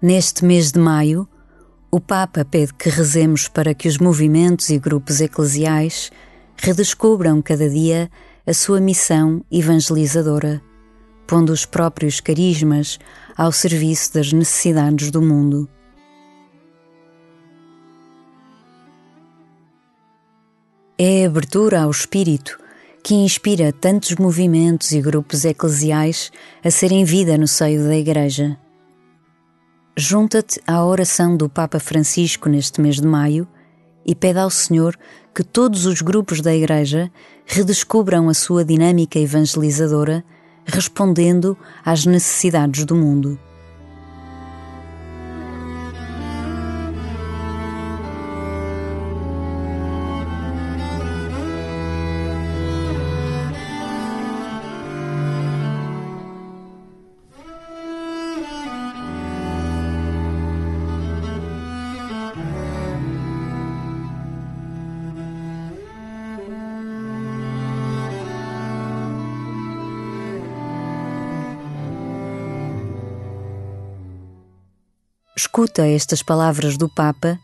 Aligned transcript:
Neste 0.00 0.44
mês 0.44 0.70
de 0.70 0.78
maio, 0.78 1.28
o 1.90 1.98
Papa 1.98 2.44
pede 2.44 2.72
que 2.72 2.88
rezemos 2.88 3.48
para 3.48 3.74
que 3.74 3.88
os 3.88 3.98
movimentos 3.98 4.70
e 4.70 4.78
grupos 4.78 5.20
eclesiais 5.20 6.12
redescubram 6.56 7.42
cada 7.42 7.68
dia 7.68 8.08
a 8.46 8.54
sua 8.54 8.80
missão 8.80 9.44
evangelizadora, 9.50 10.62
pondo 11.26 11.52
os 11.52 11.66
próprios 11.66 12.20
carismas 12.20 12.96
ao 13.36 13.50
serviço 13.50 14.14
das 14.14 14.32
necessidades 14.32 15.10
do 15.10 15.20
mundo. 15.20 15.68
É 20.96 21.24
a 21.24 21.26
abertura 21.26 21.82
ao 21.82 21.90
Espírito 21.90 22.56
que 23.02 23.16
inspira 23.16 23.72
tantos 23.72 24.14
movimentos 24.14 24.92
e 24.92 25.00
grupos 25.00 25.44
eclesiais 25.44 26.30
a 26.64 26.70
serem 26.70 27.04
vida 27.04 27.36
no 27.36 27.48
seio 27.48 27.82
da 27.82 27.96
Igreja 27.96 28.56
junta-te 29.98 30.60
à 30.64 30.84
oração 30.84 31.36
do 31.36 31.48
Papa 31.48 31.80
Francisco 31.80 32.48
neste 32.48 32.80
mês 32.80 33.00
de 33.00 33.06
maio 33.06 33.48
e 34.06 34.14
pede 34.14 34.38
ao 34.38 34.48
Senhor 34.48 34.96
que 35.34 35.42
todos 35.42 35.86
os 35.86 36.00
grupos 36.02 36.40
da 36.40 36.54
Igreja 36.54 37.10
redescubram 37.44 38.28
a 38.28 38.34
sua 38.34 38.64
dinâmica 38.64 39.18
evangelizadora, 39.18 40.24
respondendo 40.64 41.58
às 41.84 42.06
necessidades 42.06 42.84
do 42.84 42.94
mundo. 42.94 43.36
Escuta 75.38 75.86
estas 75.86 76.20
palavras 76.20 76.76
do 76.76 76.88
Papa, 76.88 77.38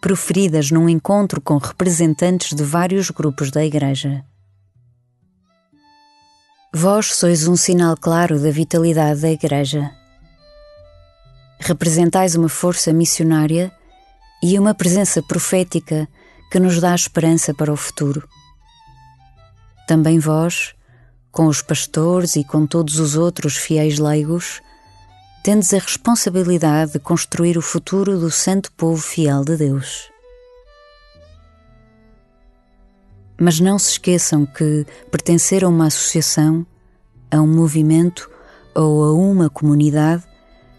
proferidas 0.00 0.70
num 0.70 0.88
encontro 0.88 1.40
com 1.40 1.56
representantes 1.56 2.54
de 2.54 2.62
vários 2.62 3.10
grupos 3.10 3.50
da 3.50 3.64
Igreja. 3.64 4.24
Vós 6.72 7.06
sois 7.16 7.48
um 7.48 7.56
sinal 7.56 7.96
claro 7.96 8.38
da 8.38 8.52
vitalidade 8.52 9.22
da 9.22 9.28
Igreja. 9.32 9.90
Representais 11.58 12.36
uma 12.36 12.48
força 12.48 12.92
missionária 12.92 13.72
e 14.40 14.56
uma 14.56 14.72
presença 14.72 15.20
profética 15.20 16.08
que 16.48 16.60
nos 16.60 16.80
dá 16.80 16.94
esperança 16.94 17.52
para 17.52 17.72
o 17.72 17.76
futuro. 17.76 18.22
Também 19.88 20.20
vós, 20.20 20.76
com 21.32 21.46
os 21.46 21.60
pastores 21.60 22.36
e 22.36 22.44
com 22.44 22.64
todos 22.68 23.00
os 23.00 23.16
outros 23.16 23.56
fiéis 23.56 23.98
leigos, 23.98 24.62
tendes 25.42 25.74
a 25.74 25.78
responsabilidade 25.78 26.92
de 26.92 26.98
construir 27.00 27.58
o 27.58 27.62
futuro 27.62 28.16
do 28.16 28.30
santo 28.30 28.70
povo 28.72 29.02
fiel 29.02 29.44
de 29.44 29.56
Deus. 29.56 30.08
Mas 33.40 33.58
não 33.58 33.76
se 33.76 33.90
esqueçam 33.90 34.46
que 34.46 34.86
pertencer 35.10 35.64
a 35.64 35.68
uma 35.68 35.86
associação, 35.86 36.64
a 37.28 37.40
um 37.40 37.48
movimento 37.48 38.30
ou 38.72 39.02
a 39.02 39.12
uma 39.12 39.50
comunidade, 39.50 40.22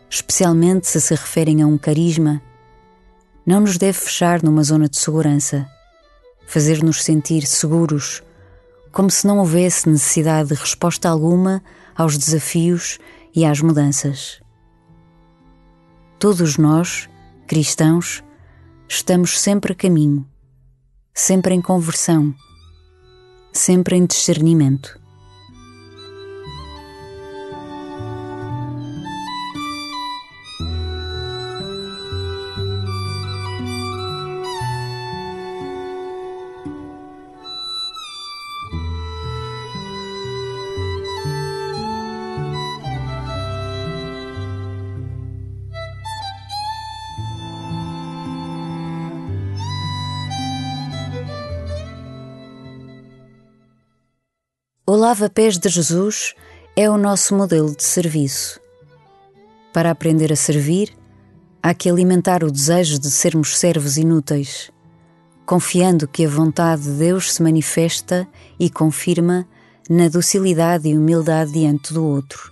especialmente 0.10 0.88
se 0.88 1.02
se 1.02 1.14
referem 1.14 1.62
a 1.62 1.68
um 1.68 1.78
carisma, 1.78 2.42
não 3.46 3.60
nos 3.60 3.78
deve 3.78 3.98
fechar 3.98 4.42
numa 4.42 4.64
zona 4.64 4.88
de 4.88 4.98
segurança, 4.98 5.68
fazer-nos 6.48 7.04
sentir 7.04 7.46
seguros, 7.46 8.24
como 8.94 9.12
se 9.12 9.28
não 9.28 9.40
houvesse 9.40 9.90
necessidade 9.90 10.50
de 10.50 10.56
resposta 10.56 11.10
alguma 11.10 11.62
aos 11.94 12.18
desafios 12.18 12.98
e 13.36 13.44
às 13.44 13.60
mudanças. 13.60 14.43
Todos 16.24 16.58
nós, 16.58 17.10
cristãos, 17.46 18.24
estamos 18.88 19.38
sempre 19.38 19.74
a 19.74 19.76
caminho, 19.76 20.26
sempre 21.14 21.54
em 21.54 21.62
conversão, 21.62 22.34
sempre 23.52 23.98
em 23.98 24.06
discernimento. 24.06 25.03
Lava-pés 55.04 55.58
de 55.58 55.68
Jesus 55.68 56.34
é 56.78 56.90
o 56.90 56.98
nosso 56.98 57.36
modelo 57.36 57.76
de 57.76 57.84
serviço. 57.84 58.58
Para 59.74 59.92
aprender 59.92 60.32
a 60.32 60.36
servir, 60.38 60.96
há 61.62 61.74
que 61.74 61.90
alimentar 61.90 62.42
o 62.42 62.50
desejo 62.50 62.98
de 62.98 63.12
sermos 63.12 63.58
servos 63.58 63.98
inúteis, 63.98 64.72
confiando 65.46 66.08
que 66.08 66.26
a 66.26 66.30
vontade 66.30 66.84
de 66.84 66.92
Deus 66.92 67.34
se 67.34 67.44
manifesta 67.44 68.26
e 68.58 68.70
confirma 68.70 69.46
na 69.90 70.08
docilidade 70.08 70.88
e 70.88 70.98
humildade 70.98 71.52
diante 71.52 71.94
do 71.94 72.06
outro. 72.06 72.50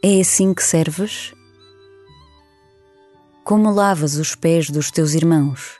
É 0.00 0.20
assim 0.20 0.54
que 0.54 0.62
serves? 0.62 1.34
Como 3.42 3.72
lavas 3.72 4.14
os 4.14 4.36
pés 4.36 4.70
dos 4.70 4.92
teus 4.92 5.14
irmãos? 5.14 5.79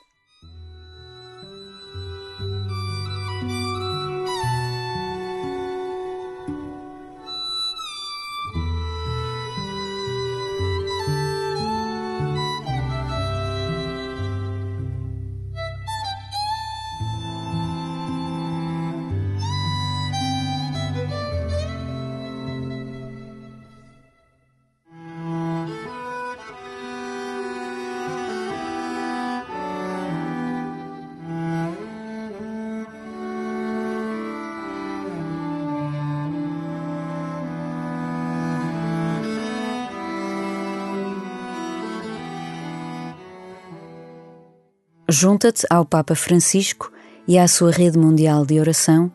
Junta-te 45.12 45.66
ao 45.68 45.84
Papa 45.84 46.14
Francisco 46.14 46.92
e 47.26 47.36
à 47.36 47.48
sua 47.48 47.72
rede 47.72 47.98
mundial 47.98 48.46
de 48.46 48.60
oração 48.60 49.10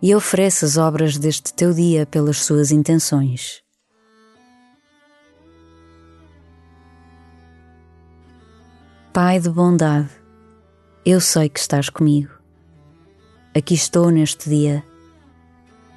e 0.00 0.14
oferece 0.14 0.64
as 0.64 0.78
obras 0.78 1.18
deste 1.18 1.52
teu 1.52 1.74
dia 1.74 2.06
pelas 2.06 2.38
suas 2.38 2.70
intenções. 2.70 3.62
Pai 9.12 9.38
de 9.38 9.50
bondade, 9.50 10.08
eu 11.04 11.20
sei 11.20 11.50
que 11.50 11.60
estás 11.60 11.90
comigo. 11.90 12.30
Aqui 13.54 13.74
estou 13.74 14.08
neste 14.08 14.48
dia. 14.48 14.82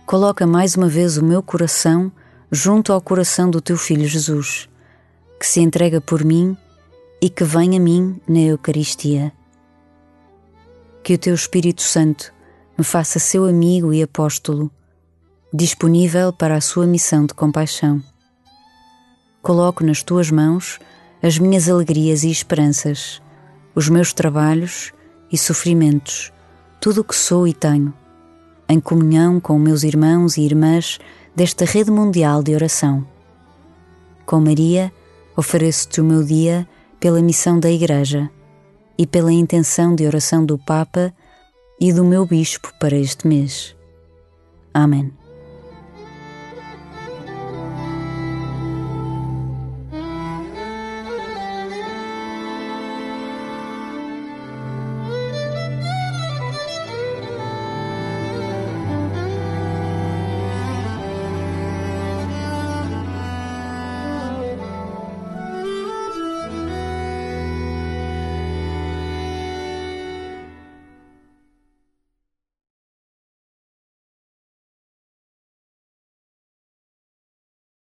Coloca 0.05 0.45
mais 0.45 0.75
uma 0.75 0.89
vez 0.89 1.17
o 1.17 1.23
meu 1.23 1.41
coração 1.41 2.11
junto 2.51 2.91
ao 2.91 2.99
coração 2.99 3.49
do 3.49 3.61
teu 3.61 3.77
Filho 3.77 4.05
Jesus, 4.05 4.67
que 5.39 5.47
se 5.47 5.61
entrega 5.61 6.01
por 6.01 6.25
mim 6.25 6.57
e 7.21 7.29
que 7.29 7.45
vem 7.45 7.77
a 7.77 7.79
mim 7.79 8.19
na 8.27 8.39
Eucaristia 8.39 9.36
que 11.07 11.13
o 11.13 11.17
teu 11.17 11.33
Espírito 11.33 11.81
Santo 11.81 12.33
me 12.77 12.83
faça 12.83 13.17
seu 13.17 13.45
amigo 13.45 13.93
e 13.93 14.03
apóstolo, 14.03 14.69
disponível 15.53 16.33
para 16.33 16.57
a 16.57 16.59
sua 16.59 16.85
missão 16.85 17.25
de 17.25 17.33
compaixão. 17.33 18.03
Coloco 19.41 19.85
nas 19.85 20.03
tuas 20.03 20.29
mãos 20.29 20.79
as 21.23 21.39
minhas 21.39 21.69
alegrias 21.69 22.25
e 22.25 22.29
esperanças, 22.29 23.21
os 23.73 23.87
meus 23.87 24.11
trabalhos 24.11 24.91
e 25.31 25.37
sofrimentos, 25.37 26.33
tudo 26.77 26.99
o 26.99 27.03
que 27.05 27.15
sou 27.15 27.47
e 27.47 27.53
tenho, 27.53 27.93
em 28.67 28.77
comunhão 28.77 29.39
com 29.39 29.57
meus 29.57 29.83
irmãos 29.83 30.35
e 30.35 30.41
irmãs 30.41 30.99
desta 31.33 31.63
rede 31.63 31.89
mundial 31.89 32.43
de 32.43 32.53
oração. 32.53 33.07
Com 34.25 34.41
Maria, 34.41 34.91
Ofereço-te 35.37 36.01
o 36.01 36.03
meu 36.03 36.21
dia 36.21 36.67
pela 36.99 37.21
missão 37.21 37.59
da 37.61 37.71
Igreja 37.71 38.29
e 38.97 39.05
pela 39.05 39.31
intenção 39.31 39.95
de 39.95 40.05
oração 40.05 40.45
do 40.45 40.57
Papa 40.57 41.13
e 41.79 41.93
do 41.93 42.03
meu 42.03 42.25
Bispo 42.25 42.73
para 42.79 42.95
este 42.95 43.27
mês. 43.27 43.75
Amém. 44.73 45.11